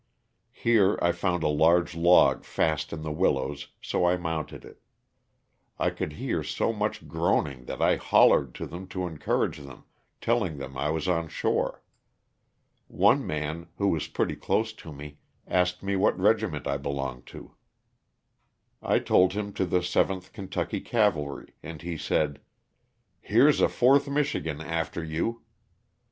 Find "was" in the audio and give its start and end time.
10.89-11.07, 13.89-14.07